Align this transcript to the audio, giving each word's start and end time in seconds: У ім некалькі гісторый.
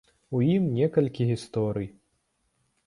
У 0.37 0.39
ім 0.53 0.63
некалькі 0.79 1.29
гісторый. 1.31 1.87